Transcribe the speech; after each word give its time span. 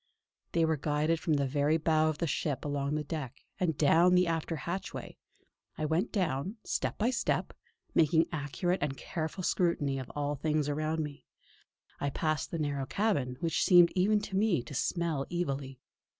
They 0.53 0.65
were 0.65 0.77
guided 0.77 1.19
from 1.19 1.33
the 1.35 1.45
very 1.45 1.77
bow 1.77 2.09
of 2.09 2.17
the 2.17 2.25
ship 2.25 2.65
along 2.65 2.95
the 2.95 3.03
deck, 3.03 3.43
and 3.59 3.77
down 3.77 4.15
the 4.15 4.25
after 4.25 4.55
hatchway. 4.55 5.15
I 5.77 5.85
went 5.85 6.11
down, 6.11 6.55
step 6.63 6.97
by 6.97 7.11
step, 7.11 7.53
making 7.93 8.25
accurate 8.31 8.81
and 8.81 8.97
careful 8.97 9.43
scrutiny 9.43 9.99
of 9.99 10.09
all 10.15 10.33
things 10.33 10.67
around 10.67 11.03
me. 11.03 11.27
I 11.99 12.09
passed 12.09 12.51
into 12.51 12.63
the 12.63 12.67
narrow 12.67 12.87
cabin, 12.87 13.37
which 13.41 13.63
seemed 13.63 13.91
even 13.95 14.19
to 14.21 14.35
me 14.35 14.63
to 14.63 14.73
smell 14.73 15.27
evilly. 15.31 15.79